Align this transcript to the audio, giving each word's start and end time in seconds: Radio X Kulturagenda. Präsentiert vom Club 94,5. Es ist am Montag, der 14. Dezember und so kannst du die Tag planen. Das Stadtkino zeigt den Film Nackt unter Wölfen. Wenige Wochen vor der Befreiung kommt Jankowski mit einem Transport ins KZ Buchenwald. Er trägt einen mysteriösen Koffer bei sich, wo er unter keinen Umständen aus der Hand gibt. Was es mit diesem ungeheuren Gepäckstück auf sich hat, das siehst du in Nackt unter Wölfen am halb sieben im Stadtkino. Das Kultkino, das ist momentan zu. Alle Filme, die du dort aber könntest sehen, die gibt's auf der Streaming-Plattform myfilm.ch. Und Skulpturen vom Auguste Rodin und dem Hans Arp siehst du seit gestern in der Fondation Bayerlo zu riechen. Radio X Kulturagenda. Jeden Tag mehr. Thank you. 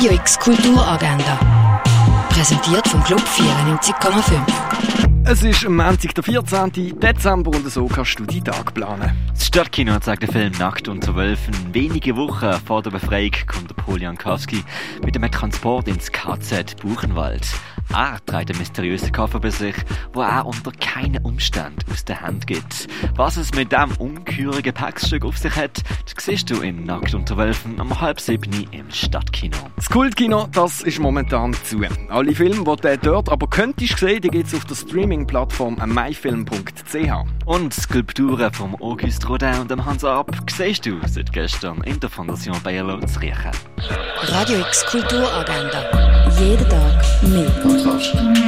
Radio 0.00 0.14
X 0.14 0.38
Kulturagenda. 0.38 1.38
Präsentiert 2.30 2.88
vom 2.88 3.04
Club 3.04 3.20
94,5. 3.20 4.40
Es 5.26 5.42
ist 5.42 5.66
am 5.66 5.76
Montag, 5.76 6.14
der 6.14 6.24
14. 6.24 6.98
Dezember 6.98 7.50
und 7.50 7.70
so 7.70 7.84
kannst 7.84 8.18
du 8.18 8.24
die 8.24 8.40
Tag 8.40 8.72
planen. 8.72 9.12
Das 9.34 9.46
Stadtkino 9.48 10.00
zeigt 10.00 10.22
den 10.22 10.32
Film 10.32 10.52
Nackt 10.58 10.88
unter 10.88 11.14
Wölfen. 11.16 11.54
Wenige 11.74 12.16
Wochen 12.16 12.50
vor 12.64 12.80
der 12.82 12.92
Befreiung 12.92 13.32
kommt 13.46 14.00
Jankowski 14.00 14.64
mit 15.04 15.16
einem 15.16 15.30
Transport 15.30 15.86
ins 15.86 16.10
KZ 16.10 16.80
Buchenwald. 16.80 17.46
Er 17.92 18.18
trägt 18.24 18.50
einen 18.50 18.58
mysteriösen 18.58 19.12
Koffer 19.12 19.40
bei 19.40 19.50
sich, 19.50 19.74
wo 20.12 20.22
er 20.22 20.46
unter 20.46 20.70
keinen 20.72 21.24
Umständen 21.24 21.80
aus 21.90 22.04
der 22.04 22.20
Hand 22.20 22.46
gibt. 22.46 22.86
Was 23.16 23.36
es 23.36 23.52
mit 23.52 23.72
diesem 23.72 23.96
ungeheuren 23.98 24.62
Gepäckstück 24.62 25.24
auf 25.24 25.36
sich 25.38 25.54
hat, 25.56 25.82
das 26.04 26.24
siehst 26.24 26.50
du 26.50 26.60
in 26.60 26.84
Nackt 26.84 27.14
unter 27.14 27.36
Wölfen 27.36 27.80
am 27.80 28.00
halb 28.00 28.20
sieben 28.20 28.68
im 28.70 28.90
Stadtkino. 28.90 29.56
Das 29.76 29.88
Kultkino, 29.88 30.48
das 30.52 30.82
ist 30.82 30.98
momentan 31.00 31.54
zu. 31.64 31.80
Alle 32.08 32.34
Filme, 32.34 32.64
die 32.64 32.80
du 32.82 32.98
dort 32.98 33.28
aber 33.28 33.48
könntest 33.48 33.98
sehen, 33.98 34.20
die 34.20 34.28
gibt's 34.28 34.54
auf 34.54 34.64
der 34.64 34.74
Streaming-Plattform 34.76 35.76
myfilm.ch. 35.84 37.46
Und 37.46 37.74
Skulpturen 37.74 38.52
vom 38.52 38.80
Auguste 38.80 39.26
Rodin 39.26 39.60
und 39.60 39.70
dem 39.70 39.84
Hans 39.84 40.04
Arp 40.04 40.30
siehst 40.48 40.86
du 40.86 40.98
seit 41.06 41.32
gestern 41.32 41.82
in 41.82 41.98
der 41.98 42.08
Fondation 42.10 42.56
Bayerlo 42.62 43.00
zu 43.00 43.20
riechen. 43.20 43.50
Radio 44.22 44.60
X 44.60 44.86
Kulturagenda. 44.86 46.30
Jeden 46.38 46.68
Tag 46.68 47.22
mehr. 47.22 47.79
Thank 48.00 48.38
you. 48.38 48.39